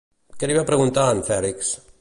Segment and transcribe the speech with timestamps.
[0.43, 1.75] Què li va preguntar en Fèlix?